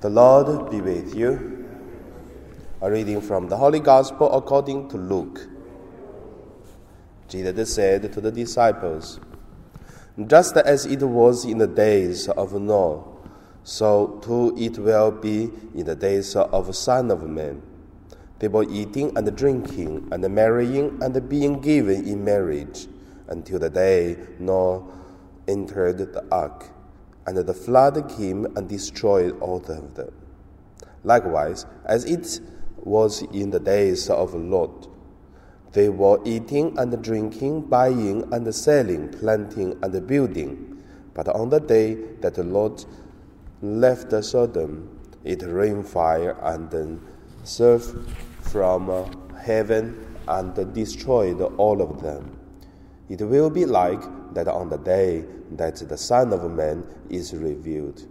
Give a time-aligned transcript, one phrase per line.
[0.00, 1.66] The Lord be with you.
[2.80, 5.48] A reading from the Holy Gospel according to Luke.
[7.26, 9.18] Jesus said to the disciples,
[10.24, 13.02] Just as it was in the days of Noah,
[13.64, 17.60] so too it will be in the days of the Son of Man.
[18.38, 22.86] They were eating and drinking and marrying and being given in marriage
[23.26, 24.84] until the day Noah
[25.48, 26.70] entered the ark
[27.28, 30.10] and the flood came and destroyed all of them.
[31.04, 32.40] Likewise, as it
[32.78, 34.88] was in the days of Lot,
[35.72, 40.82] they were eating and drinking, buying and selling, planting and building.
[41.12, 42.86] But on the day that Lot
[43.60, 46.98] left Sodom, it rained fire and
[47.44, 48.02] sulfur
[48.40, 52.37] from heaven and destroyed all of them.
[53.08, 54.02] It will be like
[54.34, 58.06] that on the day that the Son of Man is revealed.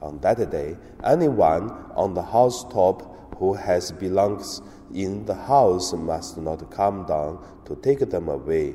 [0.00, 4.62] On that day, anyone on the housetop who has belongings
[4.94, 8.74] in the house must not come down to take them away.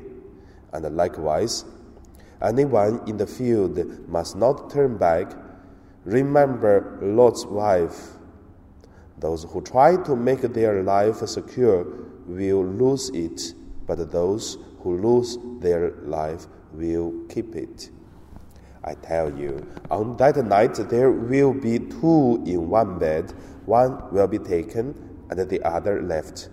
[0.73, 1.63] And likewise,
[2.41, 5.31] anyone in the field must not turn back.
[6.03, 8.17] Remember Lot's wife.
[9.17, 11.85] Those who try to make their life secure
[12.25, 13.53] will lose it,
[13.85, 17.89] but those who lose their life will keep it.
[18.83, 23.31] I tell you, on that night there will be two in one bed,
[23.65, 24.95] one will be taken
[25.29, 26.49] and the other left.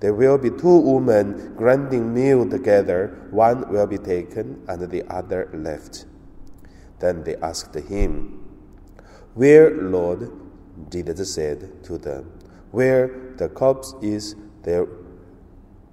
[0.00, 5.48] There will be two women grinding meal together, one will be taken and the other
[5.54, 6.06] left.
[6.98, 8.44] Then they asked him,
[9.34, 10.30] Where, Lord?
[10.90, 12.32] Jesus said to them,
[12.70, 14.86] Where the corpse is, there,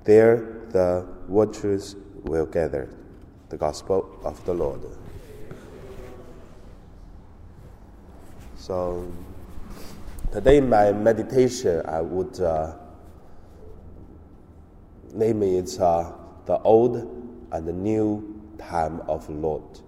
[0.03, 2.89] there the watchers will gather.
[3.49, 4.81] The Gospel of the Lord.
[8.55, 9.11] So,
[10.31, 12.75] today in my meditation, I would uh,
[15.13, 16.11] name it uh,
[16.45, 16.97] The Old
[17.51, 19.81] and the New Time of Lot.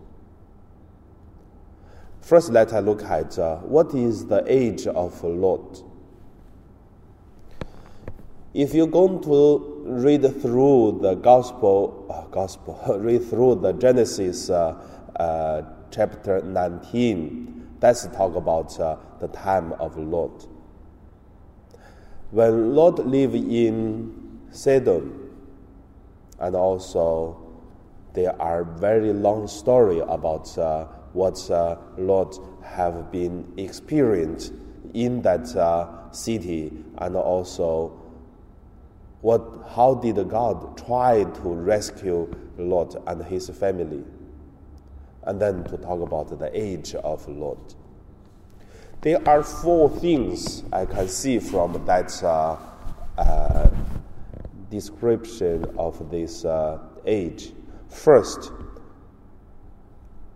[2.22, 5.84] First, let us look at uh, what is the age of Lot.
[8.53, 14.75] If you're going to read through the gospel, uh, gospel, read through the Genesis uh,
[15.16, 15.62] uh,
[15.92, 20.47] chapter 19, let's talk about uh, the time of Lot.
[22.31, 25.30] When Lot lived in Sodom,
[26.40, 27.38] and also
[28.14, 34.53] there are very long story about uh, what uh, Lot have been experienced
[34.94, 35.47] in that
[36.12, 38.01] city, and also
[39.22, 44.04] what, how did God try to rescue Lot and his family?
[45.24, 47.76] And then to talk about the age of Lot.
[49.02, 52.58] There are four things I can see from that uh,
[53.18, 53.70] uh,
[54.70, 57.53] description of this uh, age.
[57.90, 58.52] First,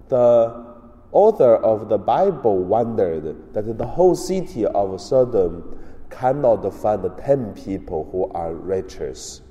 [0.10, 0.66] the
[1.12, 5.80] author of the Bible wondered that the whole city of Sodom
[6.20, 9.42] cannot find 10 people who are righteous.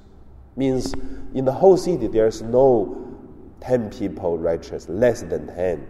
[0.56, 0.94] Means
[1.34, 3.00] in the whole city there's no
[3.60, 5.86] 10 people righteous, less than 10.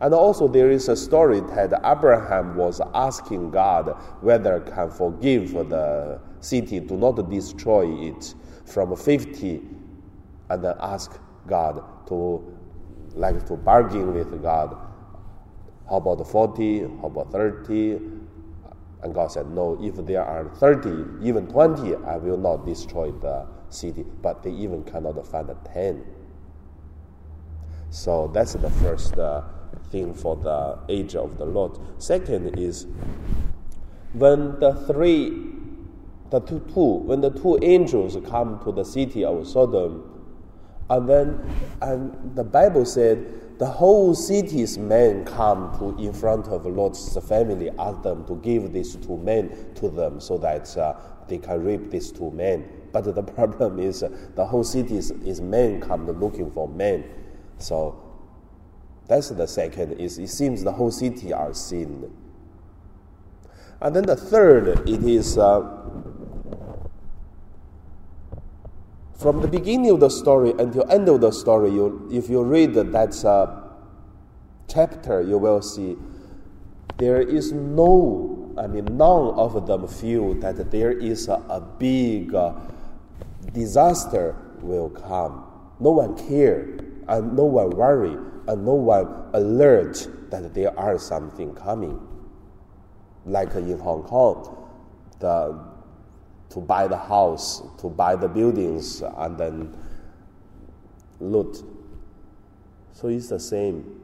[0.00, 6.20] And also there is a story that Abraham was asking God whether can forgive the
[6.40, 8.34] city, do not destroy it
[8.66, 9.62] from 50,
[10.50, 12.54] and then ask God to
[13.14, 14.76] like to bargain with God.
[15.88, 16.80] How about 40?
[16.80, 18.25] How about 30?
[19.02, 23.46] And God said, No, if there are 30, even 20, I will not destroy the
[23.68, 24.04] city.
[24.22, 26.04] But they even cannot find 10.
[27.90, 29.42] So that's the first uh,
[29.90, 31.78] thing for the age of the Lot.
[32.02, 32.86] Second is
[34.12, 35.52] when the three,
[36.30, 40.24] the two, two when the two angels come to the city of Sodom,
[40.90, 43.24] and then and the Bible said
[43.58, 48.72] the whole city's men come to in front of Lot's family, ask them to give
[48.72, 50.94] these two men to them so that uh,
[51.26, 52.68] they can rape these two men.
[52.92, 57.04] But the problem is uh, the whole city is, men come looking for men.
[57.58, 58.02] So
[59.06, 59.92] that's the second.
[60.00, 62.10] Is it seems the whole city are sinned.
[63.80, 65.60] And then the third, it is uh,
[69.26, 72.74] from the beginning of the story until end of the story, you, if you read
[72.74, 73.60] that uh,
[74.68, 75.96] chapter, you will see
[76.98, 82.36] there is no, I mean, none of them feel that there is a, a big
[82.36, 82.54] uh,
[83.52, 85.44] disaster will come.
[85.80, 91.52] No one care, and no one worry, and no one alert that there are something
[91.56, 92.00] coming.
[93.24, 94.70] like in Hong Kong,
[95.18, 95.58] the,
[96.50, 99.76] to buy the house, to buy the buildings, and then
[101.20, 101.62] loot.
[102.92, 104.00] So it's the same.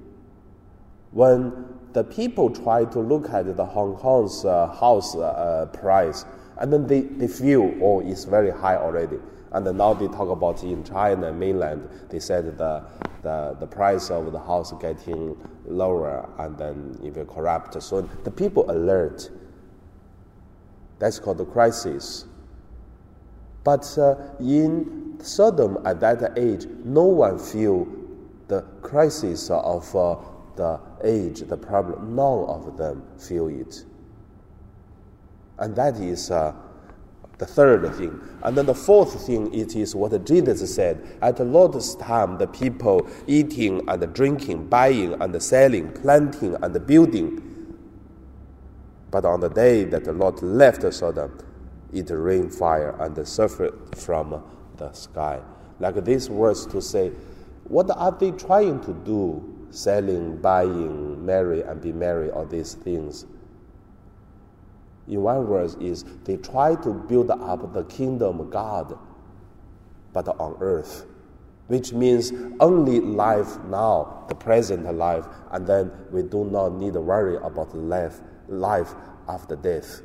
[1.13, 6.25] When the people try to look at the Hong Kong's uh, house uh, price,
[6.59, 9.19] and then they, they feel, oh, it's very high already.
[9.53, 12.85] And now they talk about in China, mainland, they said the,
[13.23, 15.37] the, the price of the house getting
[15.67, 17.83] lower and then even corrupt.
[17.83, 19.31] So the people alert.
[20.99, 22.27] That's called the crisis.
[23.65, 27.87] But uh, in Sodom at that age, no one feel
[28.49, 30.17] the crisis of uh,
[30.57, 32.17] the age, the problem.
[32.17, 33.85] None of them feel it.
[35.59, 36.55] And that is uh,
[37.39, 38.21] the third thing.
[38.43, 41.19] And then the fourth thing, it is what Jesus said.
[41.23, 47.41] At the Lot's time, the people eating and drinking, buying and selling, planting and building.
[49.11, 51.39] But on the day that the Lot left Sodom,
[51.93, 54.43] it rained fire and sulfur from
[54.77, 55.41] the sky.
[55.79, 57.11] Like these words to say,
[57.65, 59.49] what are they trying to do?
[59.71, 63.25] Selling, buying, marry, and be married, all these things
[65.09, 68.97] in one word, is they try to build up the kingdom of God,
[70.13, 71.07] but on earth,
[71.67, 77.01] which means only life now, the present life, and then we do not need to
[77.01, 78.95] worry about life, life
[79.29, 80.03] after death.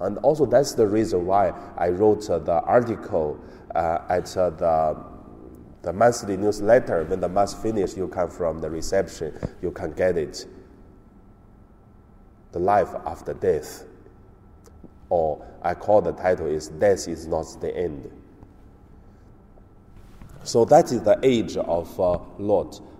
[0.00, 3.38] And also, that's the reason why I wrote uh, the article
[3.74, 5.04] uh, at uh, the,
[5.82, 7.04] the monthly newsletter.
[7.04, 10.46] When the month finishes, you come from the reception, you can get it
[12.52, 13.84] the life after death.
[15.08, 18.10] Or I call the title is Death is not the end.
[20.42, 22.18] So that is the age of uh.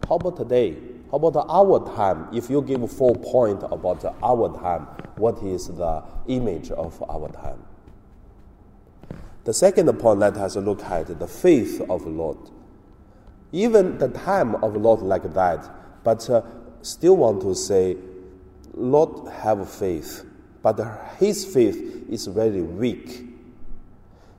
[0.08, 0.76] How about today?
[1.11, 2.29] How about our time?
[2.32, 4.87] If you give four point about our time,
[5.20, 7.62] what is the image of our time?
[9.44, 12.50] The second point, let us look at the faith of Lot.
[13.52, 15.69] Even the time of Lot like that,
[16.02, 16.43] but uh,
[16.82, 17.96] still want to say
[18.75, 20.25] Lot have faith,
[20.62, 20.78] but
[21.19, 23.26] his faith is very weak.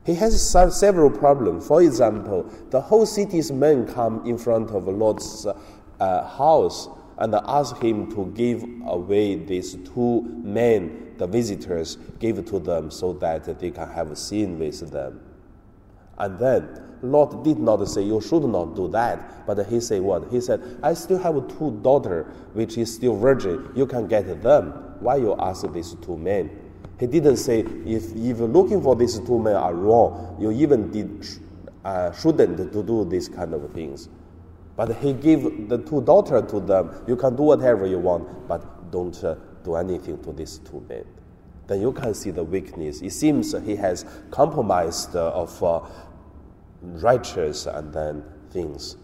[0.05, 1.67] He has several problems.
[1.67, 5.45] For example, the whole city's men come in front of Lot's
[5.99, 12.59] uh, house and ask him to give away these two men, the visitors, give to
[12.59, 15.21] them so that they can have a scene with them.
[16.17, 19.45] And then Lot did not say, You should not do that.
[19.47, 20.31] But he said, What?
[20.31, 23.71] He said, I still have two daughters, which is still virgin.
[23.75, 24.71] You can get them.
[24.99, 26.49] Why you ask these two men?
[26.99, 31.25] He didn't say, If, if looking for these two men are wrong, you even did,
[31.83, 34.09] uh, shouldn't to do these kind of things.
[34.81, 37.03] But he gave the two daughters to them.
[37.05, 41.05] You can do whatever you want, but don't uh, do anything to these two men.
[41.67, 42.99] Then you can see the weakness.
[42.99, 45.81] It seems he has compromised uh, of uh,
[46.81, 48.97] righteous and then things.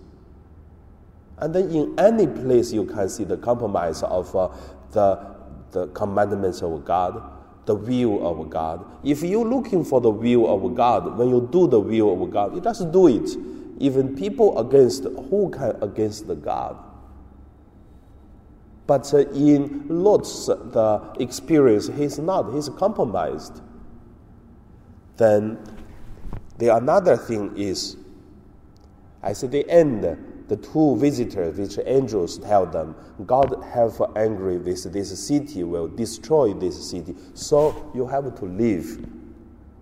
[1.38, 4.50] And then in any place you can see the compromise of uh,
[4.94, 5.36] the,
[5.70, 7.22] the commandments of God,
[7.68, 8.84] the will of God.
[9.04, 12.56] If you're looking for the will of God, when you do the will of God,
[12.56, 13.30] you just do it.
[13.78, 16.78] Even people against, who can against the God?
[18.88, 23.62] But uh, in Lot's the experience, he's not, he's compromised.
[25.18, 25.60] Then
[26.58, 27.98] the another thing is,
[29.22, 30.04] at the end,
[30.48, 36.54] the two visitors, which angels tell them, God have angry with this city, will destroy
[36.54, 37.14] this city.
[37.34, 39.06] So you have to leave.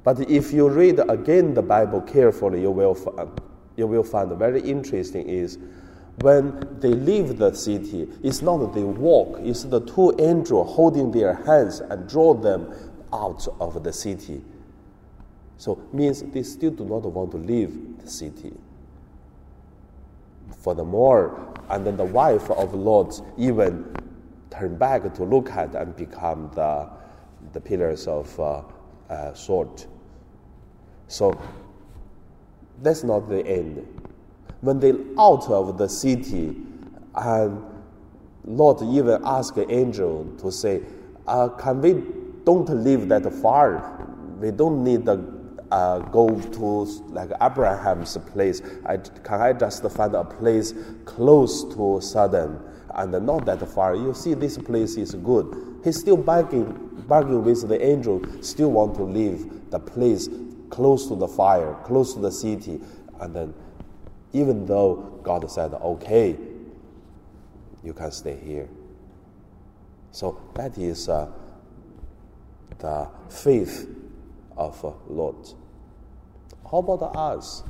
[0.04, 3.30] But if you read again the Bible carefully, you will find,
[3.78, 5.58] you will find very interesting is
[6.22, 11.12] when they leave the city, it's not that they walk, it's the two angels holding
[11.12, 12.74] their hands and draw them
[13.12, 14.42] out of the city.
[15.58, 18.54] So means they still do not want to leave the city.
[20.64, 23.96] Furthermore, and then the wife of Lot even
[24.50, 26.90] turn back to look at and become the,
[27.54, 28.62] the pillars of uh,
[29.10, 29.34] uh.
[31.08, 31.40] So
[32.82, 33.88] that's not the end.
[34.62, 36.56] When they out of the city,
[37.16, 37.64] and
[38.46, 40.82] Lot even asked the angel to say,
[41.28, 42.04] uh, "Can we
[42.44, 44.08] don't live that far?
[44.40, 45.36] We don't need the
[45.72, 46.62] uh, go to
[47.12, 48.62] like Abraham's place.
[48.86, 50.74] I, can I just find a place
[51.06, 52.64] close to Sodom
[52.94, 53.96] and not that far?
[53.96, 55.82] You see, this place is good.
[55.84, 60.30] He's still bargaining, bargaining with the angel, still want to leave the place
[60.70, 62.80] close to the fire, close to the city.
[63.20, 63.54] And then,
[64.34, 66.38] even though God said, okay,
[67.84, 68.68] you can stay here.
[70.12, 71.30] So that is uh,
[72.80, 73.90] the faith
[74.58, 75.54] of Lot.
[76.70, 77.64] How about us?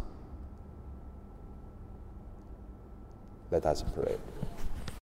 [3.52, 4.18] Let us pray.